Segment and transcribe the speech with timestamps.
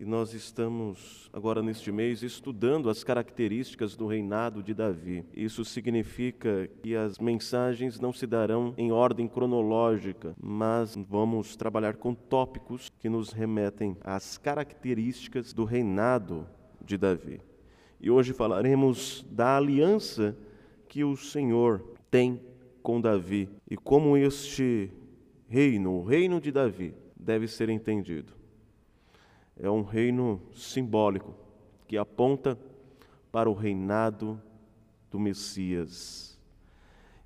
[0.00, 5.26] e nós estamos agora neste mês estudando as características do reinado de Davi.
[5.34, 12.14] Isso significa que as mensagens não se darão em ordem cronológica, mas vamos trabalhar com
[12.14, 16.46] tópicos que nos remetem às características do reinado
[16.82, 17.42] de Davi.
[18.00, 20.34] E hoje falaremos da aliança
[20.88, 22.40] que o Senhor tem
[22.82, 24.90] com Davi e como este
[25.46, 28.39] reino, o reino de Davi, deve ser entendido
[29.62, 31.34] é um reino simbólico
[31.86, 32.58] que aponta
[33.30, 34.40] para o reinado
[35.10, 36.38] do Messias.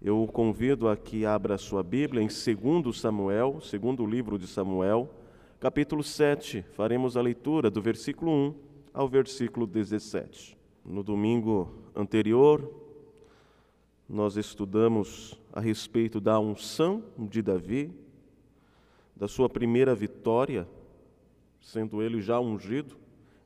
[0.03, 5.09] Eu o convido a que abra sua Bíblia em 2 Samuel, segundo livro de Samuel,
[5.61, 6.63] capítulo 7.
[6.73, 8.55] Faremos a leitura do versículo 1
[8.93, 10.59] ao versículo 17.
[10.85, 12.69] No domingo anterior,
[14.09, 17.93] nós estudamos a respeito da unção de Davi,
[19.15, 20.67] da sua primeira vitória
[21.65, 22.95] sendo ele já ungido,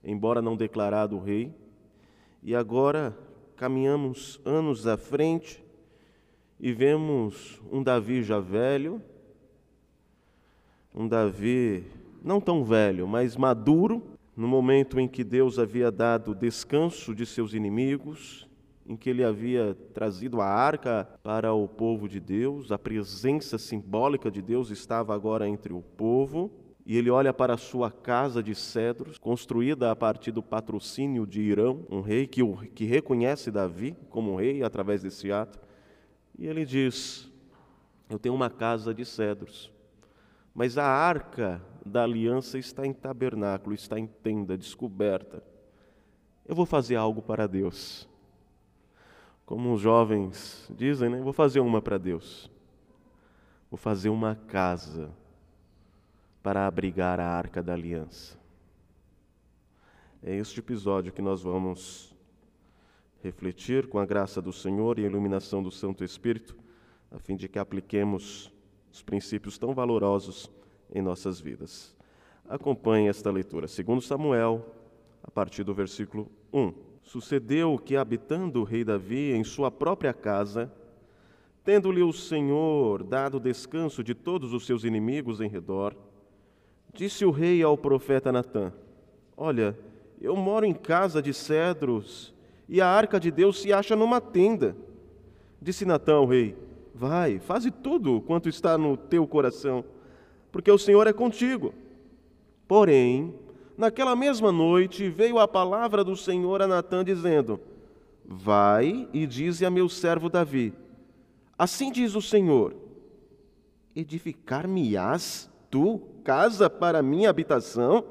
[0.03, 1.55] embora não declarado rei.
[2.43, 3.17] E agora
[3.57, 5.65] caminhamos anos à frente
[6.61, 9.01] e vemos um Davi já velho,
[10.95, 11.85] um Davi
[12.23, 14.03] não tão velho, mas maduro,
[14.37, 18.49] no momento em que Deus havia dado descanso de seus inimigos,
[18.85, 24.31] em que ele havia trazido a arca para o povo de Deus, a presença simbólica
[24.31, 26.51] de Deus estava agora entre o povo
[26.89, 31.43] e ele olha para a sua casa de cedros, construída a partir do patrocínio de
[31.43, 35.61] Irão, um rei que, o, que reconhece Davi como rei através desse ato,
[36.39, 37.31] e ele diz:
[38.09, 39.71] Eu tenho uma casa de cedros,
[40.55, 45.43] mas a arca da aliança está em tabernáculo, está em tenda, descoberta.
[46.47, 48.09] Eu vou fazer algo para Deus.
[49.45, 51.21] Como os jovens dizem, né?
[51.21, 52.51] Vou fazer uma para Deus.
[53.71, 55.11] Vou fazer uma casa
[56.49, 58.39] para abrigar a arca da aliança.
[60.23, 62.17] É este episódio que nós vamos
[63.23, 66.57] refletir com a graça do Senhor e a iluminação do Santo Espírito,
[67.11, 68.51] a fim de que apliquemos
[68.91, 70.51] os princípios tão valorosos
[70.91, 71.95] em nossas vidas.
[72.49, 74.65] Acompanhe esta leitura, segundo Samuel,
[75.23, 76.73] a partir do versículo 1.
[77.03, 80.73] Sucedeu que, habitando o rei Davi em sua própria casa,
[81.63, 85.95] tendo-lhe o Senhor dado descanso de todos os seus inimigos em redor,
[86.93, 88.73] Disse o rei ao profeta Natã:
[89.37, 89.79] Olha,
[90.21, 92.35] eu moro em casa de cedros
[92.69, 94.77] e a arca de Deus se acha numa tenda.
[95.61, 96.57] Disse Natã ao rei:
[96.95, 99.85] Vai, faze tudo quanto está no teu coração,
[100.51, 101.73] porque o Senhor é contigo.
[102.67, 103.35] Porém,
[103.77, 107.61] naquela mesma noite veio a palavra do Senhor a Natã, dizendo:
[108.25, 110.75] Vai e dize a meu servo Davi:
[111.57, 112.75] Assim diz o Senhor:
[113.95, 118.05] Edificar-me-ás tu casa para minha habitação?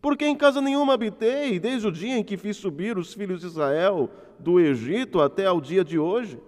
[0.00, 3.46] Porque em casa nenhuma habitei, desde o dia em que fiz subir os filhos de
[3.46, 6.38] Israel do Egito até ao dia de hoje,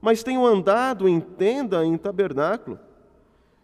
[0.00, 2.78] mas tenho andado em tenda, em tabernáculo.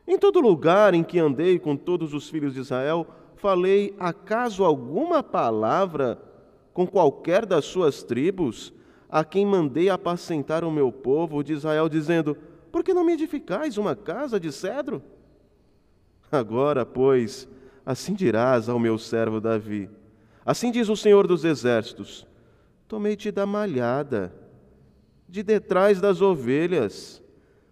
[0.06, 3.06] Em todo lugar em que andei com todos os filhos de Israel,
[3.36, 6.18] falei acaso alguma palavra
[6.72, 8.72] com qualquer das suas tribos,
[9.08, 12.36] a quem mandei apacentar o meu povo de Israel, dizendo:
[12.72, 15.02] Por que não me edificais uma casa de cedro?
[16.34, 17.48] Agora, pois,
[17.86, 19.88] assim dirás ao meu servo Davi:
[20.44, 22.26] Assim diz o Senhor dos Exércitos:
[22.88, 24.34] Tomei-te da malhada,
[25.28, 27.22] de detrás das ovelhas,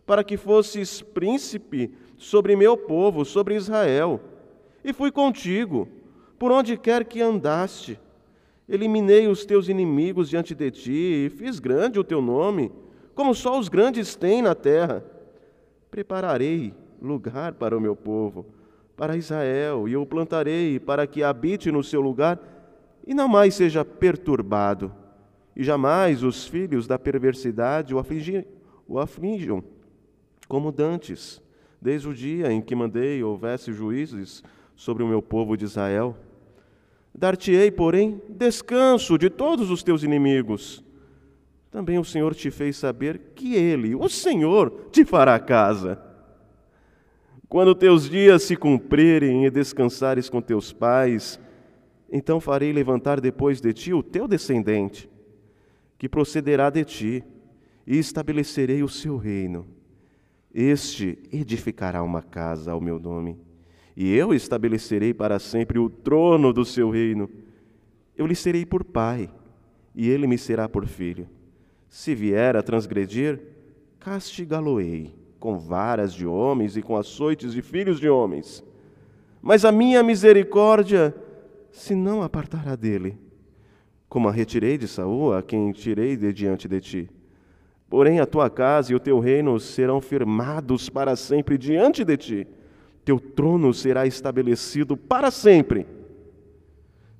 [0.07, 4.21] para que fosses príncipe sobre meu povo, sobre Israel.
[4.85, 5.89] E fui contigo,
[6.39, 7.99] por onde quer que andaste.
[8.69, 12.71] Eliminei os teus inimigos diante de ti e fiz grande o teu nome,
[13.13, 15.05] como só os grandes têm na terra.
[15.91, 18.47] Prepararei lugar para o meu povo,
[18.97, 22.39] para Israel, e eu o plantarei para que habite no seu lugar
[23.07, 24.93] e não mais seja perturbado,
[25.57, 28.47] e jamais os filhos da perversidade o, afligir,
[28.87, 29.63] o aflijam,
[30.47, 31.43] como dantes,
[31.81, 34.43] desde o dia em que mandei houvesse juízes
[34.77, 36.17] sobre o meu povo de Israel.
[37.13, 40.83] Dar-te-ei, porém, descanso de todos os teus inimigos.
[41.71, 46.12] Também o Senhor te fez saber que Ele, o Senhor, te fará casa.
[47.53, 51.39] Quando teus dias se cumprirem e descansares com teus pais,
[52.11, 55.07] então farei levantar depois de ti o teu descendente,
[55.99, 57.25] que procederá de ti,
[57.87, 59.67] e estabelecerei o seu reino.
[60.55, 63.39] Este edificará uma casa ao meu nome,
[63.95, 67.29] e eu estabelecerei para sempre o trono do seu reino.
[68.17, 69.29] Eu lhe serei por pai,
[69.95, 71.29] e ele me será por filho.
[71.87, 73.39] Se vier a transgredir,
[74.01, 78.63] castigá-lo-ei com varas de homens e com açoites de filhos de homens.
[79.43, 81.13] Mas a minha misericórdia
[81.73, 83.19] se não apartará dele,
[84.09, 87.11] como a retirei de Saul, a quem tirei de diante de ti.
[87.91, 92.47] Porém, a tua casa e o teu reino serão firmados para sempre diante de ti.
[93.05, 95.89] Teu trono será estabelecido para sempre.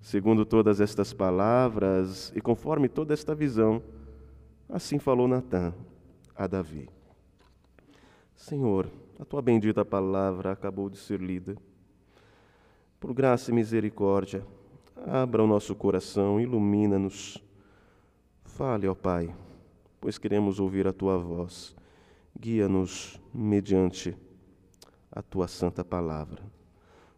[0.01, 3.83] Segundo todas estas palavras e conforme toda esta visão,
[4.69, 5.75] assim falou Natã
[6.37, 6.89] a Davi.
[8.43, 8.91] Senhor,
[9.21, 11.57] a tua bendita palavra acabou de ser lida.
[12.99, 14.45] Por graça e misericórdia,
[15.07, 17.39] abra o nosso coração, ilumina-nos.
[18.45, 19.33] Fale, ó Pai,
[20.01, 21.73] pois queremos ouvir a tua voz.
[22.37, 24.17] Guia-nos mediante
[25.13, 26.43] a tua santa palavra.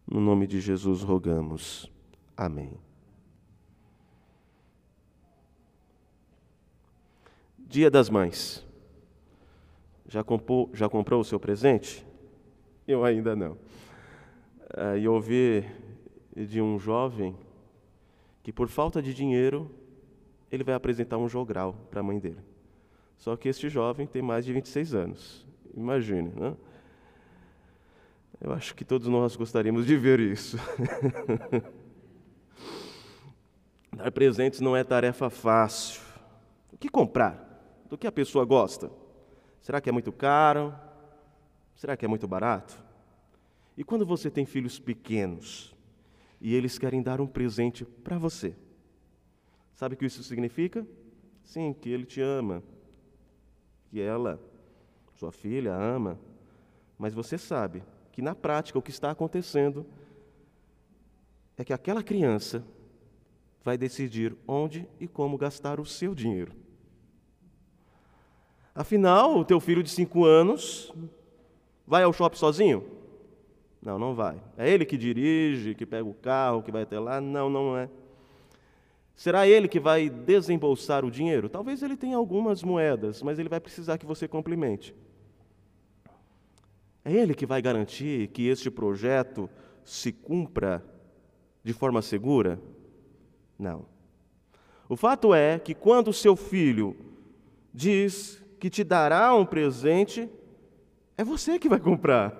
[0.06, 1.90] No nome de Jesus rogamos.
[2.36, 2.76] Amém.
[7.58, 8.63] Dia das Mães.
[10.14, 12.06] Já comprou, já comprou o seu presente?
[12.86, 13.58] Eu ainda não.
[14.96, 15.64] E ouvi
[16.36, 17.36] de um jovem
[18.40, 19.68] que, por falta de dinheiro,
[20.52, 22.38] ele vai apresentar um jogral para a mãe dele.
[23.16, 25.44] Só que este jovem tem mais de 26 anos.
[25.76, 26.54] Imagine, né?
[28.40, 30.56] Eu acho que todos nós gostaríamos de ver isso.
[33.92, 36.02] Dar presentes não é tarefa fácil.
[36.72, 37.84] O que comprar?
[37.90, 38.88] Do que a pessoa gosta?
[39.64, 40.74] Será que é muito caro?
[41.74, 42.78] Será que é muito barato?
[43.78, 45.74] E quando você tem filhos pequenos
[46.38, 48.54] e eles querem dar um presente para você,
[49.74, 50.86] sabe o que isso significa?
[51.42, 52.62] Sim, que ele te ama,
[53.86, 54.38] que ela,
[55.16, 56.20] sua filha, ama,
[56.98, 57.82] mas você sabe
[58.12, 59.86] que na prática o que está acontecendo
[61.56, 62.62] é que aquela criança
[63.62, 66.63] vai decidir onde e como gastar o seu dinheiro.
[68.74, 70.92] Afinal, o teu filho de cinco anos
[71.86, 72.84] vai ao shopping sozinho?
[73.80, 74.40] Não, não vai.
[74.56, 77.20] É ele que dirige, que pega o carro, que vai até lá?
[77.20, 77.88] Não, não é.
[79.14, 81.48] Será ele que vai desembolsar o dinheiro?
[81.48, 84.94] Talvez ele tenha algumas moedas, mas ele vai precisar que você complemente.
[87.04, 89.48] É ele que vai garantir que este projeto
[89.84, 90.84] se cumpra
[91.62, 92.58] de forma segura?
[93.58, 93.86] Não.
[94.88, 96.96] O fato é que quando o seu filho
[97.72, 100.26] diz que te dará um presente,
[101.18, 102.34] é você que vai comprar.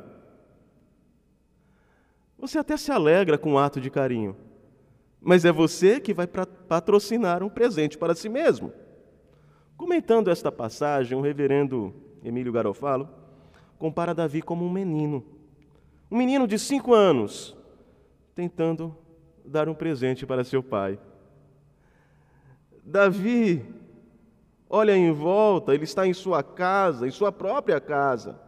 [2.39, 4.35] Você até se alegra com um ato de carinho,
[5.21, 8.73] mas é você que vai patrocinar um presente para si mesmo.
[9.77, 11.93] Comentando esta passagem, o reverendo
[12.25, 13.07] Emílio Garofalo
[13.79, 15.23] compara Davi como um menino.
[16.11, 17.55] Um menino de cinco anos,
[18.35, 18.97] tentando
[19.45, 20.99] dar um presente para seu pai.
[22.83, 23.63] Davi
[24.75, 28.45] olha em volta, ele está em sua casa, em sua própria casa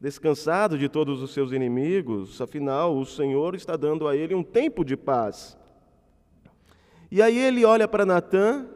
[0.00, 4.82] descansado de todos os seus inimigos, afinal, o Senhor está dando a ele um tempo
[4.82, 5.58] de paz.
[7.10, 8.66] E aí ele olha para Natã,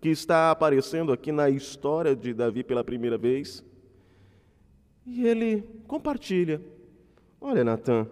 [0.00, 3.62] que está aparecendo aqui na história de Davi pela primeira vez,
[5.04, 6.60] e ele compartilha:
[7.38, 8.06] Olha, Natã,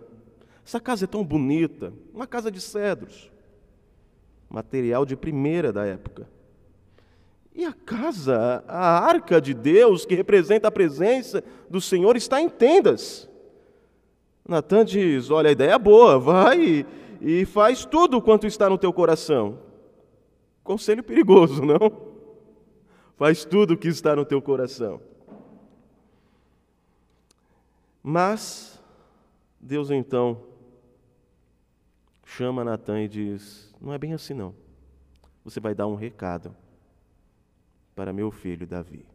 [0.65, 3.31] essa casa é tão bonita, uma casa de cedros,
[4.51, 6.29] material de primeira da época.
[7.55, 12.49] E a casa, a arca de Deus, que representa a presença do Senhor, está em
[12.49, 13.31] tendas.
[14.47, 16.85] Natan diz: Olha, a ideia é boa, vai
[17.21, 19.61] e faz tudo quanto está no teu coração.
[20.65, 22.13] Conselho perigoso, não?
[23.17, 25.01] Faz tudo o que está no teu coração.
[28.03, 28.83] Mas
[29.61, 30.43] Deus então
[32.27, 34.53] chama Natan e diz: Não é bem assim não.
[35.45, 36.55] Você vai dar um recado
[37.95, 39.07] para meu filho Davi.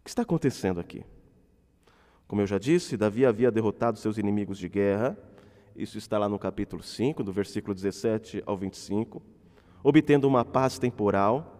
[0.00, 1.04] O que está acontecendo aqui?
[2.26, 5.18] Como eu já disse, Davi havia derrotado seus inimigos de guerra,
[5.74, 9.22] isso está lá no capítulo 5, do versículo 17 ao 25,
[9.82, 11.56] obtendo uma paz temporal.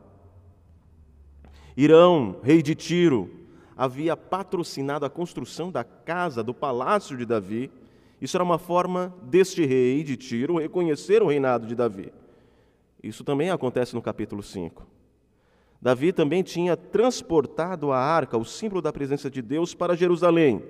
[1.77, 3.31] Irão, rei de Tiro,
[3.77, 7.71] havia patrocinado a construção da casa, do palácio de Davi.
[8.21, 12.13] Isso era uma forma deste rei de Tiro reconhecer o reinado de Davi.
[13.03, 14.87] Isso também acontece no capítulo 5.
[15.81, 20.63] Davi também tinha transportado a arca, o símbolo da presença de Deus, para Jerusalém.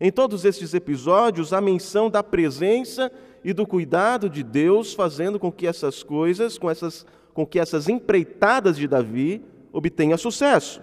[0.00, 3.12] Em todos estes episódios, a menção da presença
[3.44, 7.88] e do cuidado de Deus, fazendo com que essas coisas, com, essas, com que essas
[7.88, 10.82] empreitadas de Davi obtenham sucesso.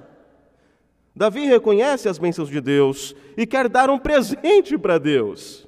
[1.14, 5.68] Davi reconhece as bênçãos de Deus e quer dar um presente para Deus.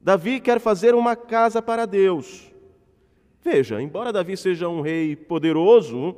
[0.00, 2.52] Davi quer fazer uma casa para Deus.
[3.42, 6.16] Veja, embora Davi seja um rei poderoso,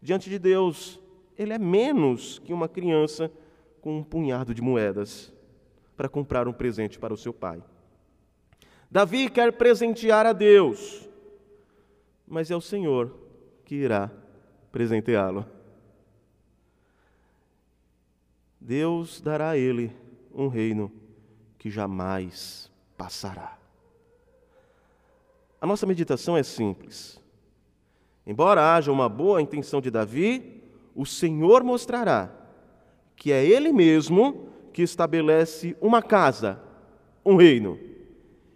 [0.00, 1.00] diante de Deus,
[1.36, 3.30] ele é menos que uma criança
[3.80, 5.32] com um punhado de moedas
[5.96, 7.62] para comprar um presente para o seu pai.
[8.90, 11.08] Davi quer presentear a Deus,
[12.26, 13.14] mas é o Senhor
[13.64, 14.10] que irá
[14.70, 15.46] presenteá-lo.
[18.60, 19.92] Deus dará a ele
[20.34, 20.92] um reino
[21.58, 23.56] que jamais passará.
[25.60, 27.20] A nossa meditação é simples.
[28.26, 30.62] Embora haja uma boa intenção de Davi,
[30.94, 32.30] o Senhor mostrará
[33.14, 36.60] que é Ele mesmo que estabelece uma casa,
[37.24, 37.78] um reino.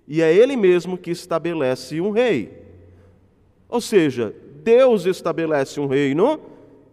[0.07, 2.61] E é Ele mesmo que estabelece um rei.
[3.69, 6.41] Ou seja, Deus estabelece um reino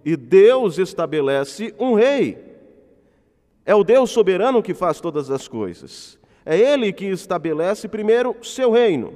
[0.06, 2.38] e Deus estabelece um rei.
[3.66, 6.18] É o Deus soberano que faz todas as coisas.
[6.46, 9.14] É Ele que estabelece primeiro seu reino.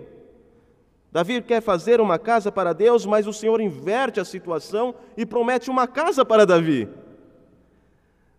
[1.12, 5.70] Davi quer fazer uma casa para Deus, mas o Senhor inverte a situação e promete
[5.70, 6.88] uma casa para Davi.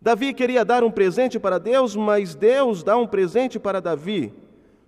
[0.01, 4.33] Davi queria dar um presente para Deus, mas Deus dá um presente para Davi.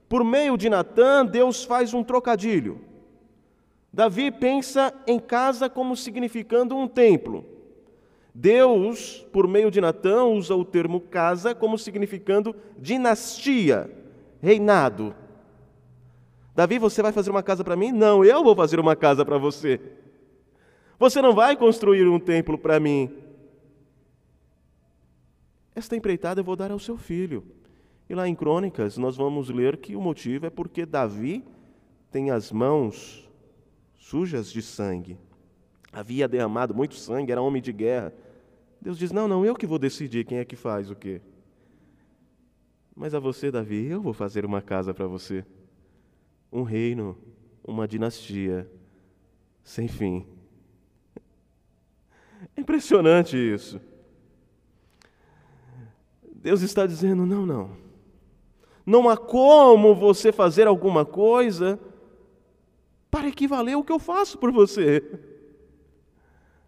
[0.08, 2.80] Por meio de Natã, Deus faz um trocadilho.
[3.92, 7.44] Davi pensa em casa como significando um templo.
[8.34, 13.88] Deus, por meio de Natã, usa o termo casa como significando dinastia,
[14.42, 15.14] reinado.
[16.54, 17.90] Davi, você vai fazer uma casa para mim?
[17.90, 19.80] Não, eu vou fazer uma casa para você.
[20.98, 23.12] Você não vai construir um templo para mim.
[25.74, 27.44] Esta empreitada eu vou dar ao seu filho.
[28.08, 31.44] E lá em Crônicas nós vamos ler que o motivo é porque Davi
[32.12, 33.28] tem as mãos
[33.96, 35.18] sujas de sangue.
[35.92, 38.12] Havia derramado muito sangue, era homem de guerra.
[38.80, 41.20] Deus diz: Não, não, eu que vou decidir quem é que faz o quê.
[42.94, 45.44] Mas a você, Davi, eu vou fazer uma casa para você.
[46.54, 47.18] Um reino,
[47.62, 48.70] uma dinastia
[49.62, 50.26] sem fim.
[52.56, 53.78] É impressionante isso.
[56.32, 57.76] Deus está dizendo: não, não.
[58.86, 61.78] Não há como você fazer alguma coisa
[63.10, 65.02] para equivaler ao que eu faço por você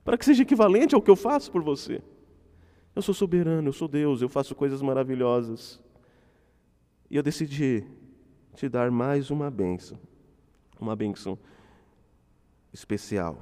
[0.06, 2.00] para que seja equivalente ao que eu faço por você.
[2.94, 5.82] Eu sou soberano, eu sou Deus, eu faço coisas maravilhosas.
[7.10, 7.84] E eu decidi
[8.56, 9.98] te dar mais uma bênção,
[10.80, 11.38] uma bênção
[12.72, 13.38] especial.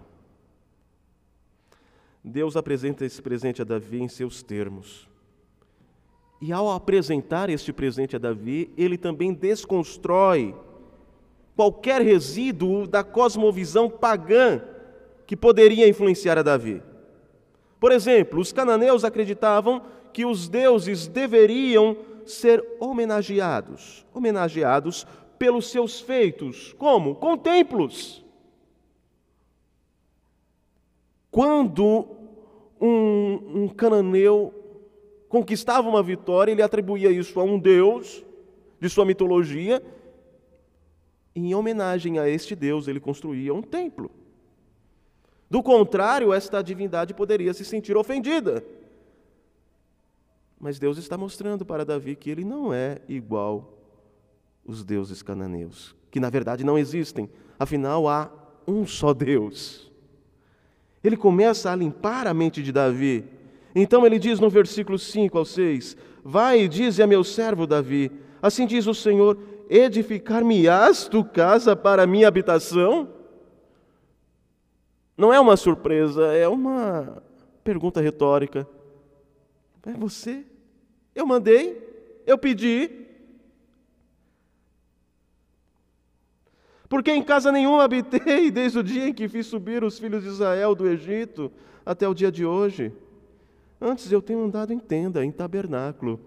[2.23, 5.09] Deus apresenta esse presente a Davi em seus termos.
[6.41, 10.55] E ao apresentar este presente a Davi, ele também desconstrói
[11.55, 14.61] qualquer resíduo da cosmovisão pagã
[15.27, 16.83] que poderia influenciar a Davi.
[17.79, 25.07] Por exemplo, os cananeus acreditavam que os deuses deveriam ser homenageados, homenageados
[25.39, 26.73] pelos seus feitos.
[26.75, 27.15] Como?
[27.15, 28.25] Com templos.
[31.31, 32.07] Quando
[32.81, 34.55] um, um cananeu
[35.29, 38.25] conquistava uma vitória, ele atribuía isso a um deus
[38.81, 39.83] de sua mitologia,
[41.35, 44.11] e em homenagem a este deus ele construía um templo.
[45.51, 48.65] Do contrário, esta divindade poderia se sentir ofendida.
[50.65, 53.77] Mas Deus está mostrando para Davi que ele não é igual
[54.65, 57.29] os deuses cananeus, que na verdade não existem,
[57.59, 58.33] afinal há
[58.67, 59.93] um só Deus.
[61.03, 63.27] Ele começa a limpar a mente de Davi.
[63.75, 68.11] Então ele diz no versículo 5 ao 6: Vai e dize a meu servo Davi:
[68.41, 73.11] Assim diz o Senhor: Edificar-me-ás tu casa para minha habitação?
[75.15, 77.23] Não é uma surpresa, é uma
[77.63, 78.67] pergunta retórica.
[79.85, 80.54] É você?
[81.15, 83.05] Eu mandei, eu pedi.
[86.89, 90.29] Porque em casa nenhuma habitei desde o dia em que fiz subir os filhos de
[90.29, 91.51] Israel do Egito
[91.85, 92.93] até o dia de hoje.
[93.81, 96.21] Antes eu tenho andado em tenda, em tabernáculo,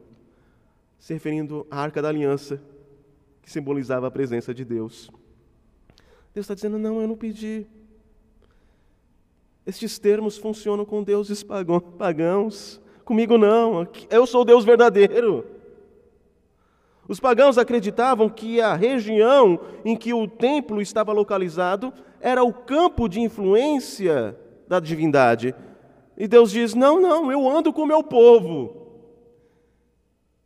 [1.00, 2.62] se referindo à arca da aliança,
[3.42, 5.10] que simbolizava a presença de Deus.
[6.34, 7.66] Deus está dizendo: não, eu não pedi.
[9.66, 12.80] Estes termos funcionam com deuses pagãos.
[13.08, 15.46] Comigo não, eu sou o Deus verdadeiro.
[17.08, 23.08] Os pagãos acreditavam que a região em que o templo estava localizado era o campo
[23.08, 24.38] de influência
[24.68, 25.56] da divindade.
[26.18, 28.90] E Deus diz: Não, não, eu ando com o meu povo.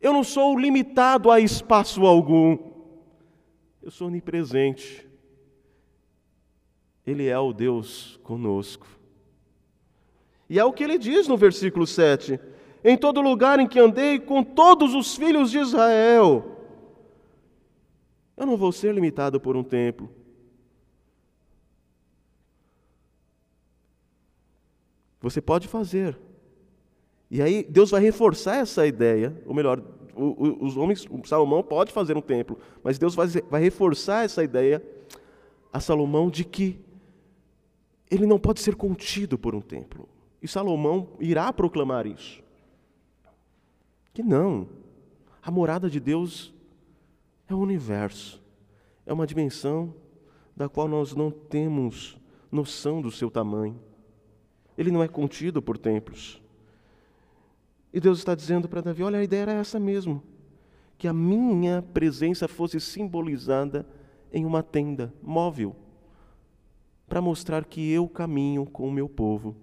[0.00, 2.56] Eu não sou limitado a espaço algum.
[3.82, 5.04] Eu sou onipresente.
[7.04, 8.86] Ele é o Deus conosco.
[10.48, 12.38] E é o que ele diz no versículo 7:
[12.84, 16.44] Em todo lugar em que andei com todos os filhos de Israel,
[18.36, 20.10] eu não vou ser limitado por um templo.
[25.20, 26.18] Você pode fazer.
[27.30, 29.80] E aí Deus vai reforçar essa ideia, ou melhor,
[30.14, 34.82] os homens, Salomão pode fazer um templo, mas Deus vai reforçar essa ideia
[35.72, 36.78] a Salomão de que
[38.10, 40.06] ele não pode ser contido por um templo.
[40.42, 42.42] E Salomão irá proclamar isso.
[44.12, 44.68] Que não.
[45.42, 46.54] A morada de Deus
[47.48, 48.42] é o universo.
[49.04, 49.94] É uma dimensão
[50.56, 52.18] da qual nós não temos
[52.50, 53.80] noção do seu tamanho.
[54.76, 56.40] Ele não é contido por templos.
[57.92, 60.22] E Deus está dizendo para Davi: olha, a ideia era essa mesmo.
[60.96, 63.86] Que a minha presença fosse simbolizada
[64.32, 65.76] em uma tenda móvel,
[67.06, 69.54] para mostrar que eu caminho com o meu povo.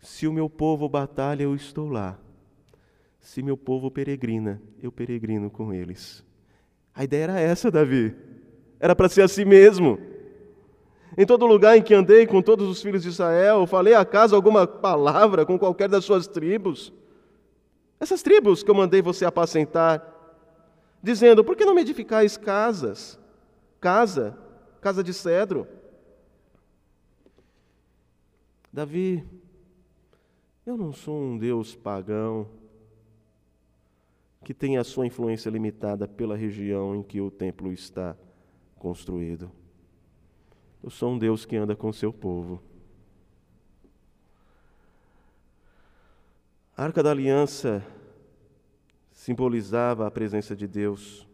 [0.00, 2.18] Se o meu povo batalha, eu estou lá.
[3.20, 6.24] Se meu povo peregrina, eu peregrino com eles.
[6.94, 8.14] A ideia era essa, Davi.
[8.78, 9.98] Era para ser assim mesmo.
[11.16, 14.66] Em todo lugar em que andei com todos os filhos de Israel, falei acaso alguma
[14.66, 16.92] palavra com qualquer das suas tribos?
[17.98, 20.02] Essas tribos que eu mandei você apacentar,
[21.02, 23.18] dizendo: por que não me edificais casas?
[23.80, 24.38] Casa,
[24.80, 25.66] casa de cedro.
[28.72, 29.26] Davi,
[30.64, 32.59] eu não sou um Deus pagão
[34.42, 38.16] que tem a sua influência limitada pela região em que o templo está
[38.78, 39.50] construído.
[40.82, 42.62] Eu sou um Deus que anda com seu povo.
[46.74, 47.84] A arca da aliança
[49.12, 51.28] simbolizava a presença de Deus.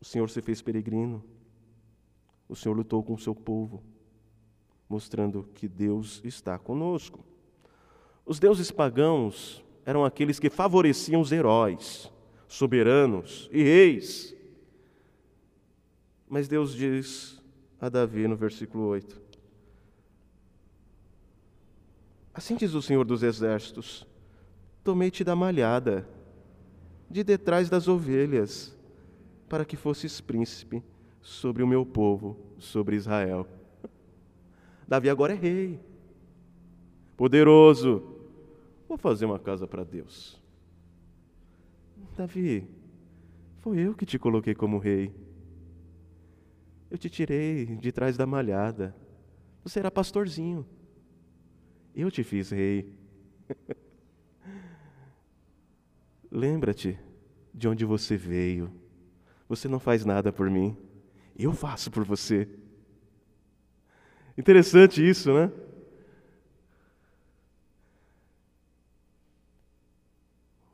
[0.00, 1.22] O Senhor se fez peregrino.
[2.48, 3.82] O Senhor lutou com o seu povo,
[4.88, 7.22] mostrando que Deus está conosco.
[8.24, 12.10] Os deuses pagãos eram aqueles que favoreciam os heróis,
[12.48, 14.34] soberanos e reis.
[16.28, 17.42] Mas Deus diz
[17.80, 19.20] a Davi no versículo 8:
[22.32, 24.06] Assim diz o Senhor dos Exércitos:
[24.82, 26.08] Tomei-te da malhada,
[27.10, 28.76] de detrás das ovelhas,
[29.48, 30.82] para que fosses príncipe
[31.20, 33.46] sobre o meu povo, sobre Israel.
[34.86, 35.80] Davi agora é rei,
[37.16, 38.13] poderoso.
[38.88, 40.40] Vou fazer uma casa para Deus.
[42.16, 42.68] Davi,
[43.60, 45.12] foi eu que te coloquei como rei.
[46.90, 48.94] Eu te tirei de trás da malhada.
[49.64, 50.66] Você era pastorzinho.
[51.94, 52.96] Eu te fiz rei.
[56.30, 56.98] Lembra-te
[57.52, 58.70] de onde você veio.
[59.48, 60.76] Você não faz nada por mim.
[61.36, 62.48] Eu faço por você.
[64.36, 65.50] Interessante isso, né?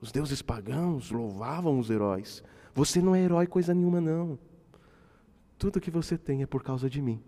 [0.01, 2.43] Os deuses pagãos louvavam os heróis.
[2.75, 4.39] Você não é herói coisa nenhuma, não.
[5.59, 7.23] Tudo que você tem é por causa de mim.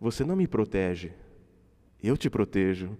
[0.00, 1.12] Você não me protege,
[2.02, 2.96] eu te protejo.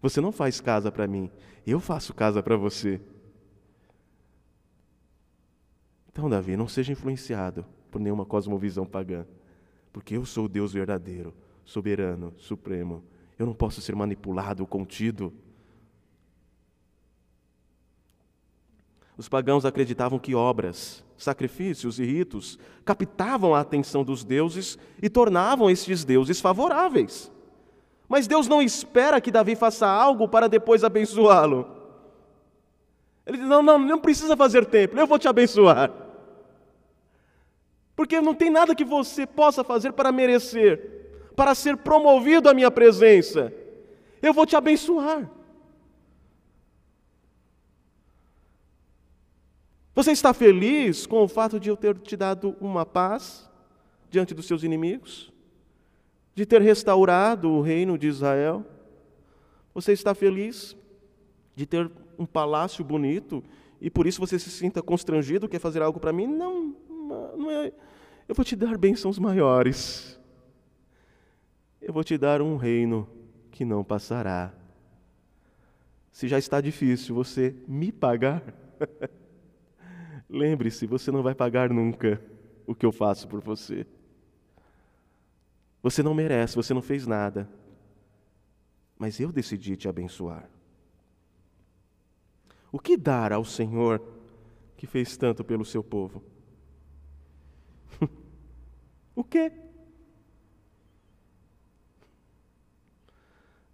[0.00, 1.30] Você não faz casa para mim,
[1.66, 3.00] eu faço casa para você.
[6.10, 9.26] Então, Davi, não seja influenciado por nenhuma cosmovisão pagã,
[9.92, 11.34] porque eu sou o Deus verdadeiro,
[11.64, 13.04] soberano, supremo.
[13.38, 15.32] Eu não posso ser manipulado contido.
[19.18, 25.68] Os pagãos acreditavam que obras, sacrifícios e ritos captavam a atenção dos deuses e tornavam
[25.68, 27.28] estes deuses favoráveis.
[28.08, 31.66] Mas Deus não espera que Davi faça algo para depois abençoá-lo.
[33.26, 35.90] Ele diz: não, não, não precisa fazer templo, eu vou te abençoar.
[37.96, 42.70] Porque não tem nada que você possa fazer para merecer, para ser promovido à minha
[42.70, 43.52] presença.
[44.22, 45.28] Eu vou te abençoar.
[49.94, 53.50] Você está feliz com o fato de eu ter te dado uma paz
[54.10, 55.32] diante dos seus inimigos?
[56.34, 58.64] De ter restaurado o reino de Israel?
[59.74, 60.76] Você está feliz
[61.54, 63.42] de ter um palácio bonito
[63.80, 66.26] e por isso você se sinta constrangido, quer fazer algo para mim?
[66.26, 66.74] Não,
[67.36, 67.72] não é.
[68.28, 70.18] Eu vou te dar bênçãos maiores.
[71.80, 73.08] Eu vou te dar um reino
[73.50, 74.52] que não passará.
[76.12, 78.42] Se já está difícil você me pagar,
[80.28, 82.20] Lembre-se, você não vai pagar nunca
[82.66, 83.86] o que eu faço por você.
[85.82, 87.48] Você não merece, você não fez nada.
[88.98, 90.50] Mas eu decidi te abençoar.
[92.70, 94.02] O que dar ao Senhor
[94.76, 96.22] que fez tanto pelo seu povo?
[99.14, 99.50] o quê?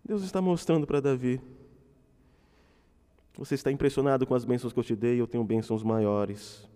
[0.05, 1.41] Deus está mostrando para Davi
[3.37, 6.69] você está impressionado com as bênçãos que eu te dei, eu tenho bênçãos maiores.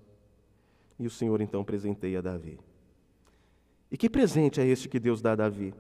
[0.99, 2.59] E o Senhor então presenteia Davi.
[3.91, 5.73] E que presente é este que Deus dá a Davi?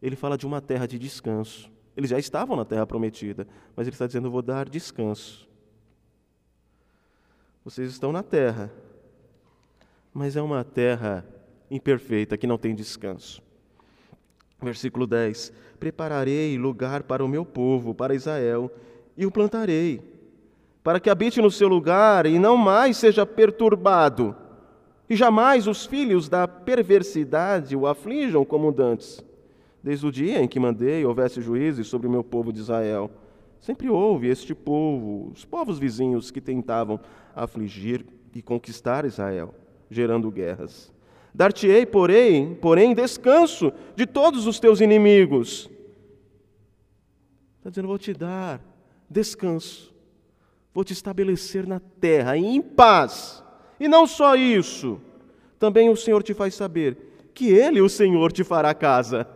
[0.00, 3.94] Ele fala de uma terra de descanso, Eles já estavam na terra prometida, mas ele
[3.94, 5.46] está dizendo: Eu vou dar descanso.
[7.62, 8.72] Vocês estão na terra,
[10.12, 11.24] mas é uma terra
[11.70, 13.42] imperfeita que não tem descanso.
[14.60, 18.70] Versículo 10: Prepararei lugar para o meu povo, para Israel,
[19.22, 20.00] e o plantarei,
[20.82, 24.36] para que habite no seu lugar e não mais seja perturbado,
[25.08, 29.22] e jamais os filhos da perversidade o aflijam como dantes
[29.82, 33.10] desde o dia em que mandei houvesse juízes sobre o meu povo de Israel.
[33.60, 37.00] Sempre houve este povo, os povos vizinhos que tentavam
[37.34, 38.04] afligir
[38.34, 39.54] e conquistar Israel,
[39.90, 40.92] gerando guerras.
[41.34, 45.70] Dar-te-ei, porém, porém, descanso de todos os teus inimigos.
[47.58, 48.60] Está dizendo, vou te dar
[49.12, 49.94] descanso,
[50.74, 53.44] vou te estabelecer na terra em paz.
[53.78, 55.00] E não só isso,
[55.58, 59.26] também o Senhor te faz saber que Ele, o Senhor, te fará casa.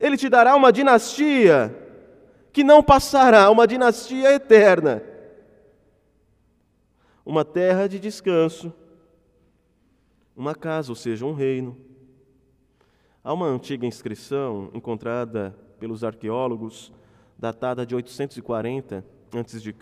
[0.00, 1.74] Ele te dará uma dinastia
[2.52, 5.02] que não passará, uma dinastia eterna.
[7.24, 8.72] Uma terra de descanso,
[10.34, 11.76] uma casa, ou seja, um reino.
[13.22, 16.92] Há uma antiga inscrição encontrada pelos arqueólogos,
[17.38, 19.74] datada de 840 a.C.,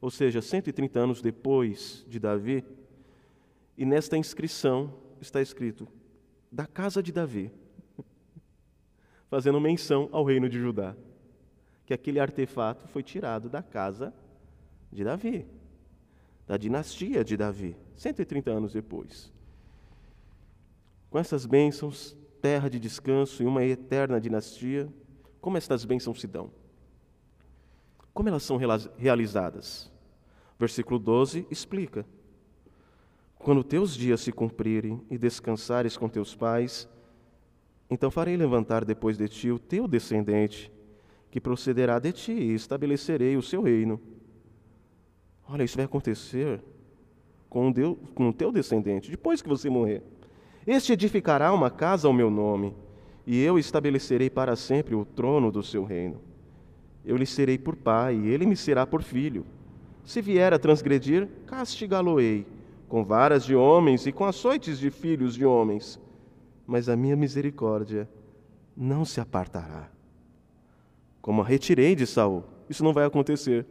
[0.00, 2.64] ou seja, 130 anos depois de Davi,
[3.76, 5.86] e nesta inscrição está escrito:
[6.50, 7.50] da casa de Davi
[9.28, 10.96] fazendo menção ao reino de Judá.
[11.84, 14.12] Que aquele artefato foi tirado da casa
[14.90, 15.46] de Davi,
[16.44, 19.32] da dinastia de Davi, 130 anos depois.
[21.08, 24.92] Com essas bênçãos, terra de descanso e uma eterna dinastia,
[25.40, 26.50] como estas bênçãos se dão?
[28.12, 28.58] Como elas são
[28.96, 29.90] realizadas?
[30.58, 32.06] Versículo 12 explica:
[33.38, 36.88] Quando teus dias se cumprirem e descansares com teus pais,
[37.90, 40.72] então farei levantar depois de ti o teu descendente,
[41.30, 44.00] que procederá de ti, e estabelecerei o seu reino.
[45.48, 46.60] Olha, isso vai acontecer
[47.48, 50.02] com, Deus, com o teu descendente, depois que você morrer.
[50.66, 52.74] Este edificará uma casa ao meu nome,
[53.26, 56.20] e eu estabelecerei para sempre o trono do seu reino.
[57.04, 59.44] Eu lhe serei por pai, e ele me será por filho.
[60.04, 62.46] Se vier a transgredir, castigá-lo-ei,
[62.88, 65.98] com varas de homens e com açoites de filhos de homens
[66.66, 68.08] mas a minha misericórdia
[68.76, 69.88] não se apartará.
[71.22, 73.64] Como a retirei de Saul, isso não vai acontecer.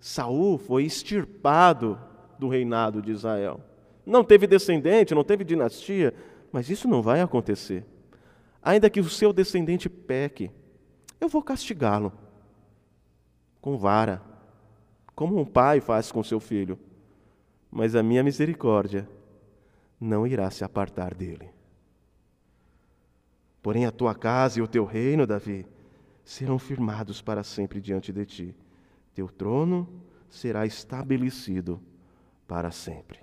[0.00, 1.98] Saul foi extirpado
[2.38, 3.60] do reinado de Israel.
[4.04, 6.14] Não teve descendente, não teve dinastia,
[6.56, 7.84] mas isso não vai acontecer.
[8.62, 10.50] Ainda que o seu descendente peque,
[11.20, 12.10] eu vou castigá-lo
[13.60, 14.22] com vara,
[15.14, 16.78] como um pai faz com seu filho.
[17.70, 19.06] Mas a minha misericórdia
[20.00, 21.50] não irá se apartar dele.
[23.62, 25.66] Porém, a tua casa e o teu reino, Davi,
[26.24, 28.56] serão firmados para sempre diante de ti.
[29.14, 29.86] Teu trono
[30.30, 31.82] será estabelecido
[32.48, 33.20] para sempre.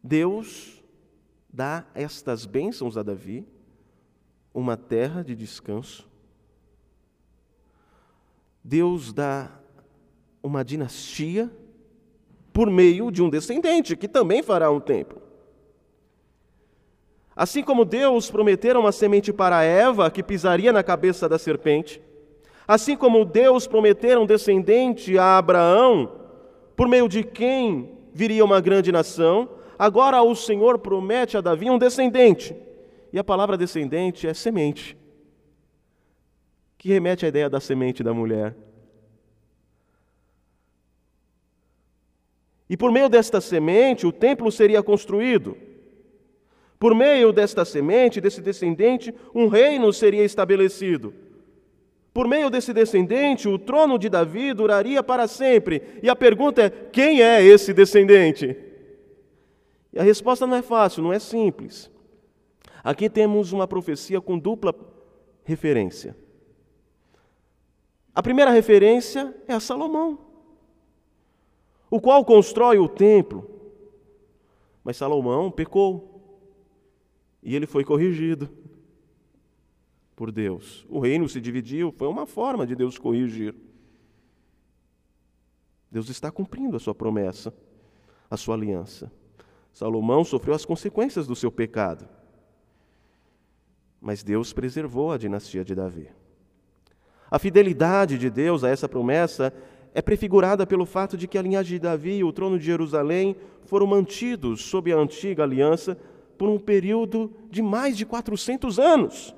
[0.00, 0.75] Deus
[1.56, 3.42] dá estas bênçãos a Davi,
[4.52, 6.06] uma terra de descanso.
[8.62, 9.50] Deus dá
[10.42, 11.50] uma dinastia
[12.52, 15.22] por meio de um descendente, que também fará um templo.
[17.34, 22.02] Assim como Deus prometera uma semente para Eva, que pisaria na cabeça da serpente,
[22.68, 26.20] assim como Deus prometera um descendente a Abraão,
[26.76, 31.78] por meio de quem viria uma grande nação, agora o Senhor promete a Davi um
[31.78, 32.54] descendente.
[33.12, 34.96] E a palavra descendente é semente,
[36.76, 38.54] que remete à ideia da semente da mulher.
[42.68, 45.56] E por meio desta semente, o templo seria construído.
[46.78, 51.14] Por meio desta semente, desse descendente, um reino seria estabelecido.
[52.12, 56.00] Por meio desse descendente, o trono de Davi duraria para sempre.
[56.02, 58.65] E a pergunta é: quem é esse descendente?
[59.96, 61.90] E a resposta não é fácil, não é simples.
[62.84, 64.72] Aqui temos uma profecia com dupla
[65.42, 66.16] referência.
[68.14, 70.26] A primeira referência é a Salomão
[71.90, 73.48] o qual constrói o templo.
[74.82, 76.20] Mas Salomão pecou
[77.42, 78.48] e ele foi corrigido
[80.14, 80.86] por Deus.
[80.88, 83.54] O reino se dividiu, foi uma forma de Deus corrigir.
[85.90, 87.54] Deus está cumprindo a sua promessa,
[88.30, 89.10] a sua aliança.
[89.76, 92.08] Salomão sofreu as consequências do seu pecado,
[94.00, 96.08] mas Deus preservou a dinastia de Davi.
[97.30, 99.52] A fidelidade de Deus a essa promessa
[99.92, 103.36] é prefigurada pelo fato de que a linhagem de Davi e o trono de Jerusalém
[103.66, 105.94] foram mantidos sob a antiga aliança
[106.38, 109.36] por um período de mais de 400 anos.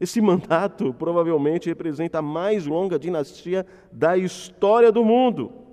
[0.00, 5.63] Esse mandato provavelmente representa a mais longa dinastia da história do mundo.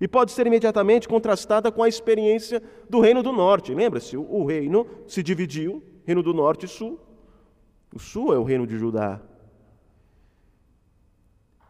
[0.00, 3.74] E pode ser imediatamente contrastada com a experiência do Reino do Norte.
[3.74, 6.98] Lembra-se, o reino se dividiu, Reino do Norte e Sul.
[7.94, 9.20] O Sul é o reino de Judá.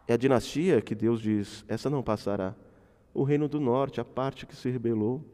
[0.06, 2.54] É a dinastia que Deus diz: essa não passará.
[3.12, 5.24] O reino do norte, a parte que se rebelou,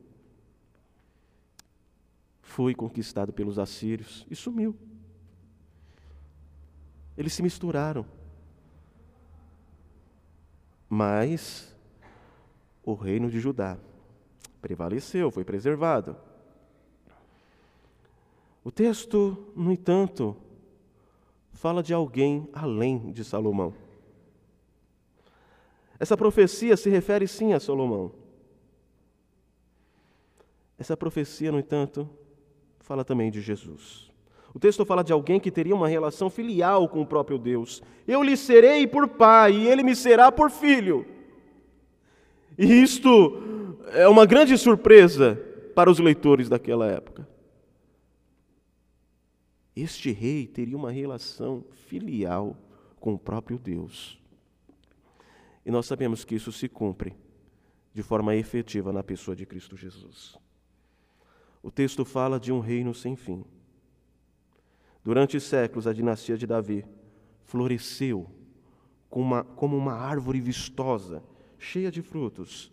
[2.40, 4.74] foi conquistado pelos assírios e sumiu.
[7.16, 8.06] Eles se misturaram.
[10.88, 11.75] Mas
[12.86, 13.76] o reino de Judá
[14.62, 16.16] prevaleceu, foi preservado.
[18.62, 20.36] O texto, no entanto,
[21.52, 23.74] fala de alguém além de Salomão.
[25.98, 28.12] Essa profecia se refere sim a Salomão.
[30.78, 32.08] Essa profecia, no entanto,
[32.78, 34.12] fala também de Jesus.
[34.54, 37.82] O texto fala de alguém que teria uma relação filial com o próprio Deus.
[38.06, 41.15] Eu lhe serei por pai e ele me será por filho.
[42.58, 45.36] E isto é uma grande surpresa
[45.74, 47.28] para os leitores daquela época.
[49.74, 52.56] Este rei teria uma relação filial
[52.98, 54.18] com o próprio Deus.
[55.64, 57.14] E nós sabemos que isso se cumpre
[57.92, 60.38] de forma efetiva na pessoa de Cristo Jesus.
[61.62, 63.44] O texto fala de um reino sem fim.
[65.04, 66.84] Durante séculos, a dinastia de Davi
[67.44, 68.30] floresceu
[69.10, 71.22] como uma, como uma árvore vistosa,
[71.58, 72.72] cheia de frutos,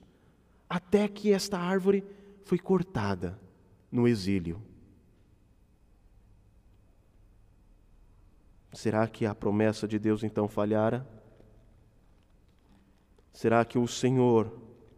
[0.69, 2.03] até que esta árvore
[2.43, 3.39] foi cortada
[3.91, 4.61] no exílio.
[8.73, 11.07] Será que a promessa de Deus então falhara?
[13.31, 14.51] Será que o Senhor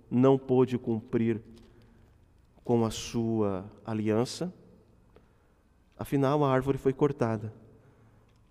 [0.10, 1.42] não pôde cumprir
[2.64, 4.54] com a sua aliança?
[5.98, 7.54] Afinal, a árvore foi cortada.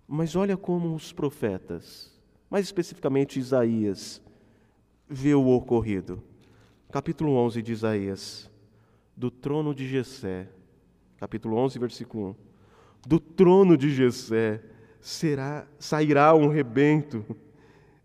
[0.07, 2.13] Mas olha como os profetas,
[2.49, 4.21] mais especificamente Isaías,
[5.09, 6.21] vê o ocorrido.
[6.91, 8.49] Capítulo 11 de Isaías.
[9.15, 10.49] Do trono de Jessé,
[11.17, 12.35] capítulo 11, versículo 1.
[13.07, 14.61] Do trono de Jessé
[14.99, 17.23] será sairá um rebento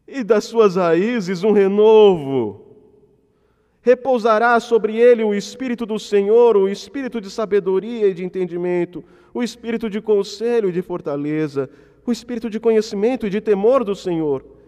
[0.07, 2.67] e das suas raízes um renovo.
[3.83, 9.43] Repousará sobre ele o Espírito do Senhor, o Espírito de sabedoria e de entendimento, o
[9.43, 11.69] Espírito de conselho e de fortaleza,
[12.05, 14.60] o Espírito de conhecimento e de temor do Senhor.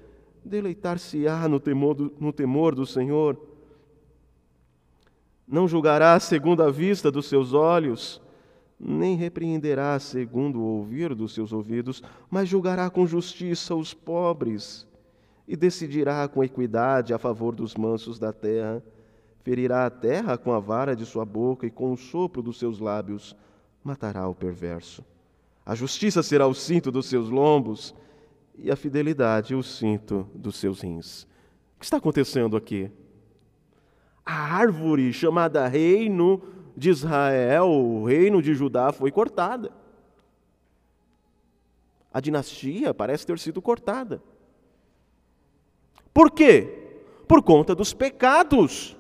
[0.45, 3.39] Deleitar-se-á no temor, do, no temor do Senhor.
[5.47, 8.21] Não julgará segundo a vista dos seus olhos,
[8.79, 14.87] nem repreenderá segundo o ouvir dos seus ouvidos, mas julgará com justiça os pobres
[15.47, 18.83] e decidirá com equidade a favor dos mansos da terra.
[19.43, 22.79] Ferirá a terra com a vara de sua boca e com o sopro dos seus
[22.79, 23.37] lábios
[23.83, 25.05] matará o perverso.
[25.65, 27.95] A justiça será o cinto dos seus lombos
[28.57, 31.25] e a fidelidade o cinto dos seus rins.
[31.77, 32.91] O que está acontecendo aqui?
[34.25, 36.43] A árvore chamada Reino
[36.77, 39.73] de Israel, o reino de Judá, foi cortada.
[42.13, 44.23] A dinastia parece ter sido cortada.
[46.13, 47.01] Por quê?
[47.27, 48.97] Por conta dos pecados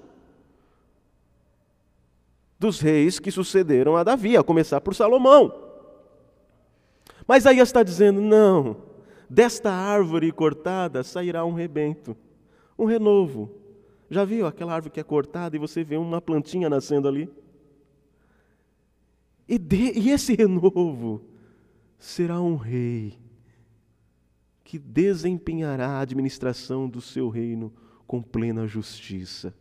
[2.59, 5.53] dos reis que sucederam a Davi, a começar por Salomão.
[7.27, 8.77] Mas aí está dizendo: não,
[9.33, 12.14] desta árvore cortada sairá um rebento,
[12.79, 13.51] um renovo.
[14.11, 17.31] Já viu aquela árvore que é cortada e você vê uma plantinha nascendo ali?
[19.49, 21.25] E, de, e esse renovo
[21.99, 23.18] será um rei
[24.62, 27.73] que desempenhará a administração do seu reino
[28.07, 29.55] com plena justiça.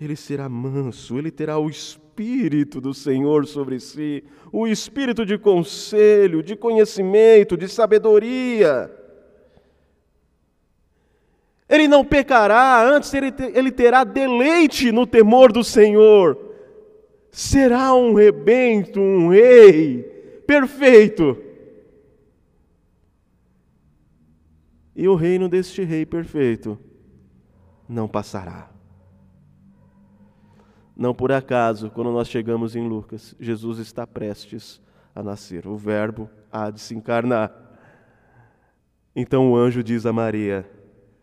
[0.00, 6.42] Ele será manso, ele terá o Espírito do Senhor sobre si, o espírito de conselho,
[6.42, 8.90] de conhecimento, de sabedoria.
[11.68, 16.38] Ele não pecará, antes ele, ele terá deleite no temor do Senhor.
[17.30, 20.02] Será um rebento, um rei
[20.46, 21.38] perfeito
[24.94, 26.78] e o reino deste Rei perfeito
[27.88, 28.71] não passará.
[31.02, 34.80] Não por acaso, quando nós chegamos em Lucas, Jesus está prestes
[35.12, 37.52] a nascer, o Verbo há de se encarnar.
[39.12, 40.64] Então o anjo diz a Maria: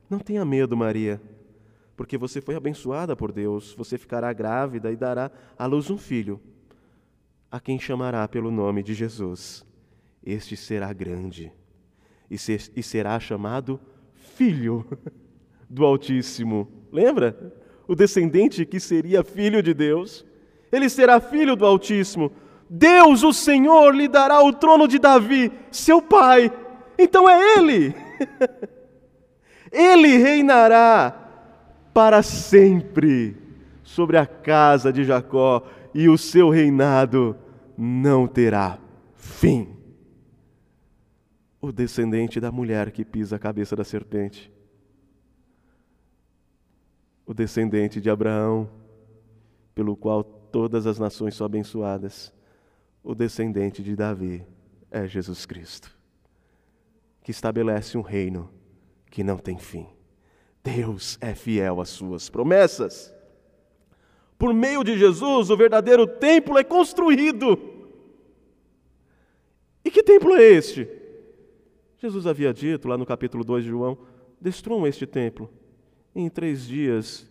[0.09, 1.21] Não tenha medo, Maria,
[1.95, 6.41] porque você foi abençoada por Deus, você ficará grávida e dará à luz um filho,
[7.49, 9.65] a quem chamará pelo nome de Jesus.
[10.21, 11.53] Este será grande
[12.29, 13.79] e, e será chamado
[14.13, 14.85] Filho
[15.69, 16.69] do Altíssimo.
[16.91, 17.57] Lembra?
[17.89, 20.23] O descendente que seria filho de Deus.
[20.71, 22.31] Ele será filho do Altíssimo.
[22.69, 26.53] Deus, o Senhor, lhe dará o trono de Davi, seu pai.
[26.99, 27.95] Então é ele.
[29.73, 31.31] ele reinará
[31.91, 33.35] para sempre
[33.81, 37.35] sobre a casa de Jacó, e o seu reinado
[37.75, 38.77] não terá
[39.15, 39.67] fim.
[41.59, 44.58] O descendente da mulher que pisa a cabeça da serpente.
[47.29, 48.67] O descendente de Abraão,
[49.75, 52.33] pelo qual todas as nações são abençoadas.
[53.03, 54.43] O descendente de Davi
[54.89, 55.95] é Jesus Cristo,
[57.21, 58.49] que estabelece um reino
[59.11, 59.85] que não tem fim.
[60.63, 63.13] Deus é fiel às suas promessas.
[64.35, 67.59] Por meio de Jesus, o verdadeiro templo é construído.
[69.85, 70.89] E que templo é este?
[71.99, 73.99] Jesus havia dito lá no capítulo 2 de João:
[74.41, 75.47] Destruam este templo,
[76.21, 77.27] em três dias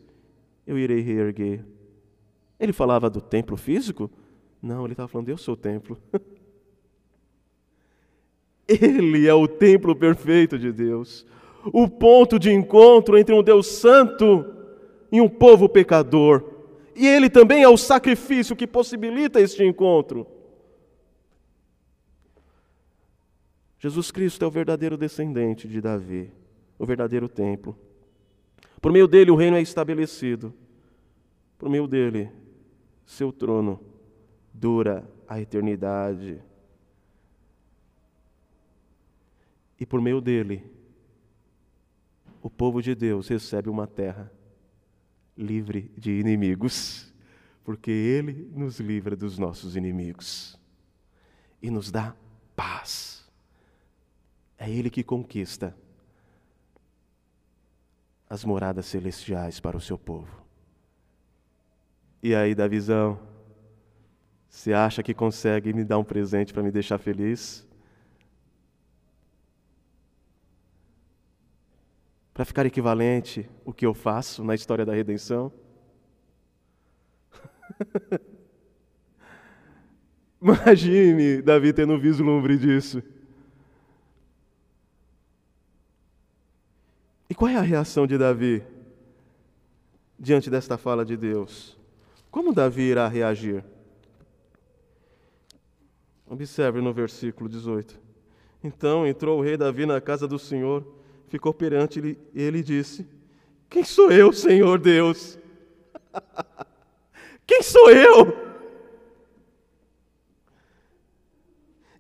[0.67, 1.65] eu irei reerguer.
[2.59, 4.11] Ele falava do templo físico?
[4.61, 5.97] Não, ele estava falando: Eu sou o templo.
[8.69, 11.25] Ele é o templo perfeito de Deus,
[11.73, 14.45] o ponto de encontro entre um Deus santo
[15.11, 16.45] e um povo pecador.
[16.95, 20.27] E ele também é o sacrifício que possibilita este encontro.
[23.79, 26.31] Jesus Cristo é o verdadeiro descendente de Davi,
[26.79, 27.75] o verdadeiro templo.
[28.81, 30.55] Por meio dele o reino é estabelecido.
[31.59, 32.31] Por meio dele,
[33.05, 33.81] seu trono
[34.53, 36.41] dura a eternidade.
[39.81, 40.65] E por meio dele,
[42.43, 44.33] o povo de Deus recebe uma terra
[45.37, 47.13] livre de inimigos,
[47.65, 50.59] porque Ele nos livra dos nossos inimigos
[51.61, 52.15] e nos dá
[52.55, 53.29] paz.
[54.57, 55.77] É Ele que conquista
[58.29, 60.45] as moradas celestiais para o seu povo.
[62.23, 63.19] E aí, da visão,
[64.49, 67.69] você acha que consegue me dar um presente para me deixar feliz?
[72.39, 75.53] para ficar equivalente o que eu faço na história da redenção?
[80.41, 83.03] Imagine Davi tendo vislumbre disso.
[87.29, 88.63] E qual é a reação de Davi
[90.19, 91.79] diante desta fala de Deus?
[92.31, 93.65] Como Davi irá reagir?
[96.27, 97.99] Observe no versículo 18.
[98.63, 103.07] Então entrou o rei Davi na casa do Senhor ficou perante ele e ele disse:
[103.69, 105.39] Quem sou eu, Senhor Deus?
[107.47, 108.49] Quem sou eu?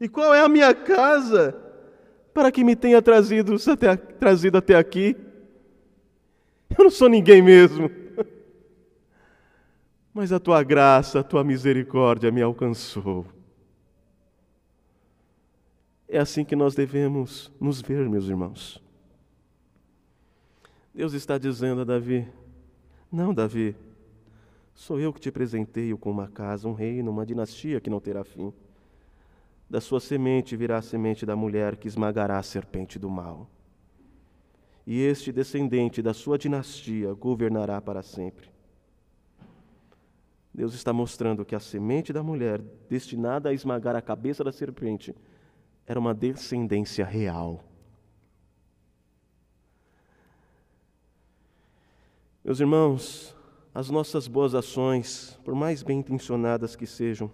[0.01, 1.68] E qual é a minha casa
[2.39, 5.17] para que me tenha trazido até, trazido até aqui?
[6.71, 7.91] Eu não sou ninguém mesmo.
[10.15, 13.27] Mas a tua graça, a tua misericórdia me alcançou.
[16.09, 18.81] É assim que nós devemos nos ver, meus irmãos.
[20.95, 22.25] Deus está dizendo a Davi:
[23.11, 23.75] Não, Davi,
[24.77, 28.23] sou eu que te presenteio com uma casa, um reino, uma dinastia que não terá
[28.23, 28.53] fim.
[29.69, 33.51] Da sua semente virá a semente da mulher que esmagará a serpente do mal.
[34.87, 38.49] E este descendente da sua dinastia governará para sempre.
[40.55, 45.15] Deus está mostrando que a semente da mulher, destinada a esmagar a cabeça da serpente,
[45.87, 47.63] era uma descendência real.
[52.43, 53.37] Meus irmãos,
[53.75, 57.31] as nossas boas ações, por mais bem intencionadas que sejam,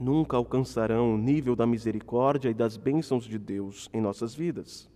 [0.00, 4.88] nunca alcançarão o nível da misericórdia e das bênçãos de Deus em nossas vidas.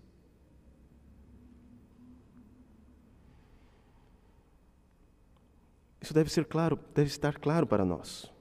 [6.00, 8.32] Isso deve ser claro, deve estar claro para nós.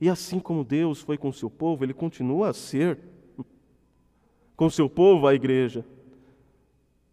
[0.00, 2.98] E assim como Deus foi com seu povo, ele continua a ser
[4.54, 5.84] com seu povo, a igreja.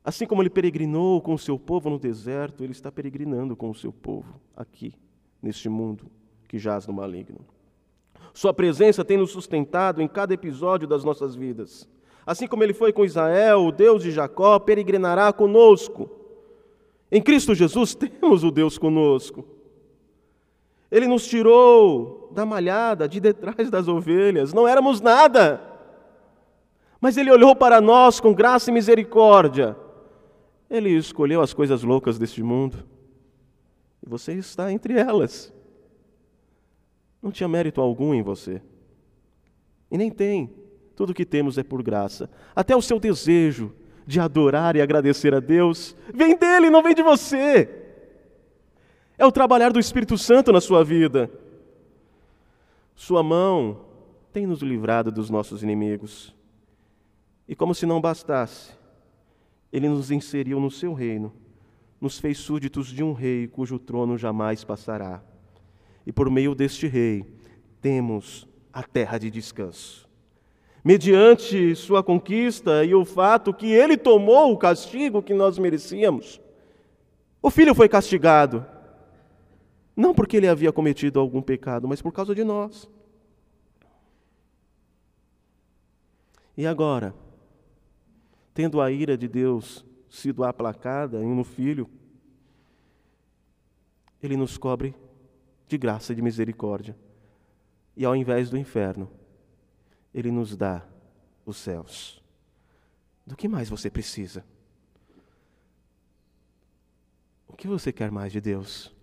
[0.04, 3.92] Assim como ele peregrinou com seu povo no deserto, ele está peregrinando com o seu
[3.92, 4.94] povo aqui,
[5.42, 6.12] neste mundo
[6.48, 7.55] que jaz no maligno.
[8.36, 11.90] Sua presença tem nos sustentado em cada episódio das nossas vidas.
[12.24, 16.08] Assim como ele foi com Israel, o Deus de Jacó peregrinará conosco.
[17.12, 19.44] Em Cristo Jesus temos o Deus conosco.
[20.92, 25.60] Ele nos tirou da malhada, de detrás das ovelhas, não éramos nada.
[27.02, 29.76] Mas ele olhou para nós com graça e misericórdia
[30.70, 32.86] ele escolheu as coisas loucas deste mundo.
[34.06, 35.54] E você está entre elas.
[37.26, 38.62] Não tinha mérito algum em você.
[39.90, 40.54] E nem tem.
[40.96, 42.30] Tudo o que temos é por graça.
[42.56, 43.74] Até o seu desejo
[44.06, 47.68] de adorar e agradecer a Deus vem dele, não vem de você.
[49.18, 51.32] É o trabalhar do Espírito Santo na sua vida.
[52.94, 53.82] Sua mão
[54.32, 56.32] tem nos livrado dos nossos inimigos.
[57.48, 58.72] E como se não bastasse,
[59.74, 61.34] ele nos inseriu no seu reino,
[62.00, 65.24] nos fez súditos de um rei cujo trono jamais passará.
[66.06, 67.26] E por meio deste rei
[67.82, 70.08] temos a terra de descanso.
[70.84, 76.40] Mediante sua conquista e o fato que ele tomou o castigo que nós merecíamos,
[77.42, 78.66] o filho foi castigado,
[79.96, 82.90] não porque ele havia cometido algum pecado, mas por causa de nós.
[86.58, 87.14] E agora,
[88.54, 91.90] tendo a ira de Deus sido aplacada em um filho,
[94.22, 94.96] ele nos cobre
[95.68, 96.96] de graça e de misericórdia.
[97.96, 99.10] E ao invés do inferno,
[100.14, 100.86] ele nos dá
[101.46, 102.22] os céus.
[103.26, 104.46] Do que mais você precisa?
[107.48, 108.94] O que você quer mais de Deus?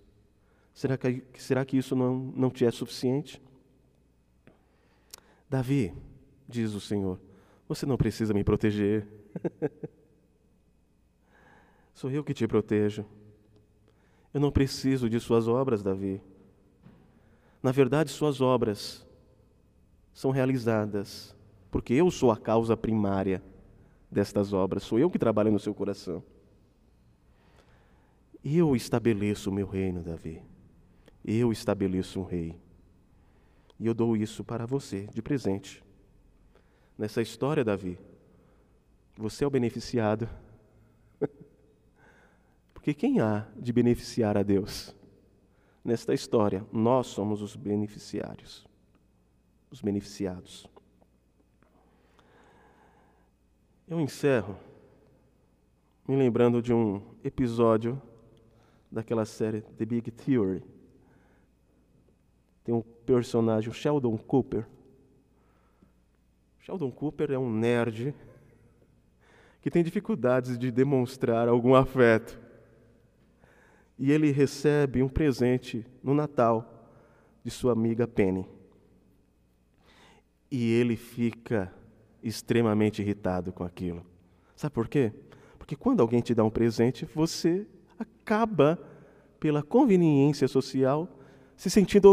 [0.74, 3.42] Será que, será que isso não, não te é suficiente?
[5.48, 5.94] Davi,
[6.48, 7.20] diz o Senhor,
[7.68, 9.06] você não precisa me proteger.
[11.94, 13.04] Sou eu que te protejo.
[14.32, 16.20] Eu não preciso de suas obras, Davi.
[17.62, 19.06] Na verdade, suas obras
[20.12, 21.34] são realizadas
[21.70, 23.42] porque eu sou a causa primária
[24.10, 26.22] destas obras, sou eu que trabalho no seu coração.
[28.44, 30.42] Eu estabeleço o meu reino, Davi.
[31.24, 32.60] Eu estabeleço um rei.
[33.78, 35.82] E eu dou isso para você de presente
[37.02, 37.98] nessa história, Davi,
[39.16, 40.28] você é o beneficiado.
[42.72, 44.94] Porque quem há de beneficiar a Deus?
[45.84, 48.66] Nesta história, nós somos os beneficiários,
[49.70, 50.66] os beneficiados.
[53.88, 54.56] Eu encerro
[56.06, 58.00] me lembrando de um episódio
[58.90, 60.62] daquela série The Big Theory.
[62.64, 64.66] Tem um personagem, o Sheldon Cooper,
[66.62, 68.14] Sheldon Cooper é um nerd
[69.60, 72.40] que tem dificuldades de demonstrar algum afeto.
[73.98, 76.90] E ele recebe um presente no Natal
[77.44, 78.46] de sua amiga Penny.
[80.50, 81.72] E ele fica
[82.22, 84.04] extremamente irritado com aquilo.
[84.54, 85.12] Sabe por quê?
[85.58, 87.66] Porque quando alguém te dá um presente, você
[87.98, 88.78] acaba,
[89.38, 91.08] pela conveniência social,
[91.56, 92.08] se sentindo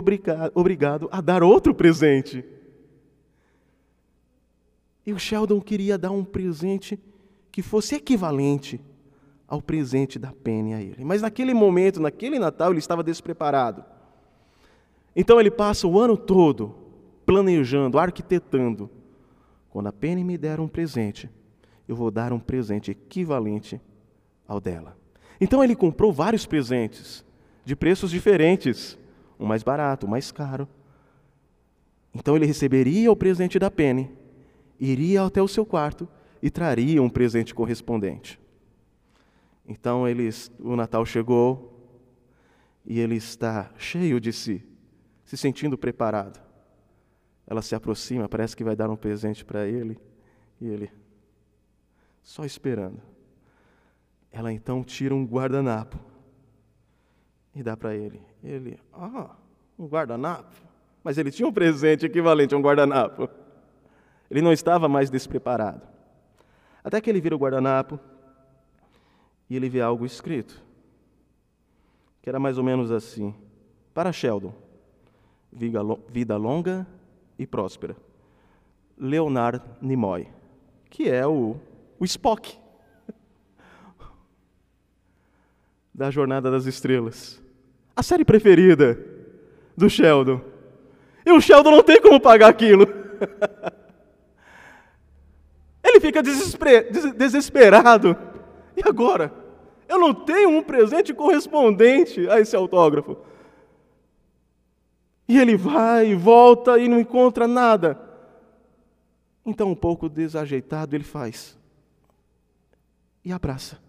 [0.53, 2.43] obrigado a dar outro presente.
[5.05, 6.99] E o Sheldon queria dar um presente
[7.51, 8.79] que fosse equivalente
[9.49, 11.03] ao presente da Penny a ele.
[11.03, 13.83] Mas naquele momento, naquele Natal, ele estava despreparado.
[15.15, 16.75] Então ele passa o ano todo
[17.25, 18.89] planejando, arquitetando.
[19.69, 21.29] Quando a Penny me der um presente,
[21.87, 23.81] eu vou dar um presente equivalente
[24.47, 24.95] ao dela.
[25.41, 27.25] Então ele comprou vários presentes,
[27.65, 28.97] de preços diferentes,
[29.39, 30.67] um mais barato, um mais caro.
[32.13, 34.19] Então ele receberia o presente da Penny
[34.79, 36.07] iria até o seu quarto
[36.41, 38.39] e traria um presente correspondente.
[39.69, 41.79] Então eles, o Natal chegou
[42.83, 44.67] e ele está cheio de si,
[45.23, 46.41] se sentindo preparado.
[47.45, 49.99] Ela se aproxima, parece que vai dar um presente para ele,
[50.59, 50.91] e ele
[52.23, 52.99] só esperando.
[54.31, 55.99] Ela então tira um guardanapo
[57.53, 58.21] e dá para ele.
[58.43, 59.35] Ele, ah,
[59.77, 60.55] um guardanapo?
[61.03, 63.29] Mas ele tinha um presente equivalente a um guardanapo.
[64.31, 65.87] Ele não estava mais despreparado.
[66.83, 67.99] Até que ele vira o guardanapo
[69.49, 70.61] e ele vê algo escrito,
[72.21, 73.33] que era mais ou menos assim:
[73.93, 74.53] Para Sheldon,
[75.51, 76.85] vida longa
[77.37, 77.95] e próspera.
[78.97, 80.27] Leonard Nimoy,
[80.89, 81.55] que é o,
[81.97, 82.57] o Spock
[85.93, 87.41] da Jornada das Estrelas.
[87.95, 88.99] A série preferida
[89.75, 90.41] do Sheldon.
[91.25, 92.85] E o Sheldon não tem como pagar aquilo.
[95.83, 98.15] Ele fica desesperado.
[98.79, 99.33] E agora?
[99.89, 103.17] Eu não tenho um presente correspondente a esse autógrafo.
[105.27, 107.99] E ele vai e volta e não encontra nada.
[109.45, 111.57] Então, um pouco desajeitado, ele faz.
[113.25, 113.81] E abraça.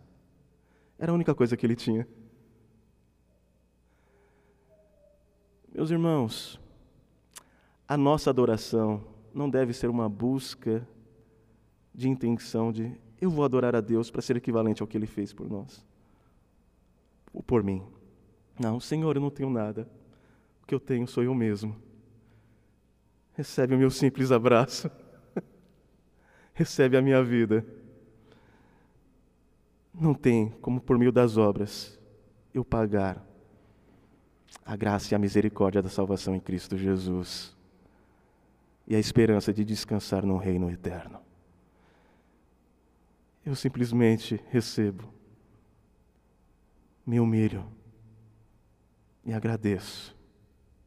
[0.99, 2.07] Era a única coisa que ele tinha.
[5.73, 6.61] Meus irmãos,
[7.87, 10.87] a nossa adoração não deve ser uma busca
[11.95, 15.33] de intenção de eu vou adorar a Deus para ser equivalente ao que Ele fez
[15.33, 15.85] por nós,
[17.33, 17.83] ou por mim.
[18.59, 19.89] Não, Senhor, eu não tenho nada.
[20.63, 21.77] O que eu tenho sou eu mesmo.
[23.35, 24.91] Recebe o meu simples abraço.
[26.53, 27.65] Recebe a minha vida.
[29.95, 31.99] Não tem como por meio das obras
[32.53, 33.25] eu pagar
[34.65, 37.57] a graça e a misericórdia da salvação em Cristo Jesus
[38.87, 41.21] e a esperança de descansar no reino eterno.
[43.45, 45.13] Eu simplesmente recebo,
[47.07, 47.67] me humilho
[49.25, 50.17] e agradeço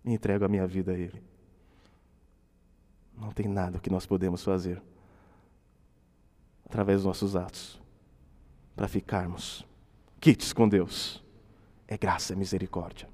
[0.05, 1.21] e entrego a minha vida a Ele.
[3.17, 4.81] Não tem nada que nós podemos fazer
[6.65, 7.81] através dos nossos atos
[8.75, 9.65] para ficarmos
[10.19, 11.23] quites com Deus.
[11.87, 13.09] É graça, é misericórdia.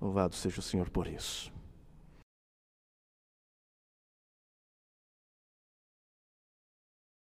[0.00, 1.52] Louvado seja o Senhor por isso.